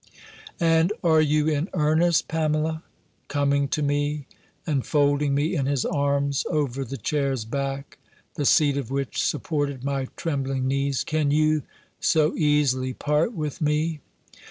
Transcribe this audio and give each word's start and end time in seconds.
"And 0.59 0.91
are 1.03 1.21
you 1.21 1.47
in 1.47 1.69
earnest, 1.75 2.27
Pamela?" 2.27 2.81
coming 3.27 3.67
to 3.67 3.83
me, 3.83 4.25
and 4.65 4.83
folding 4.83 5.35
me 5.35 5.53
in 5.55 5.67
his 5.67 5.85
arms 5.85 6.43
over 6.49 6.83
the 6.83 6.97
chair's 6.97 7.45
back, 7.45 7.99
the 8.33 8.43
seat 8.43 8.77
of 8.77 8.89
which 8.89 9.23
supported 9.23 9.83
my 9.83 10.07
trembling 10.15 10.67
knees, 10.67 11.03
"Can 11.03 11.29
you 11.29 11.61
so 11.99 12.35
easily 12.35 12.95
part 12.95 13.33
with 13.33 13.61
me?" 13.61 13.99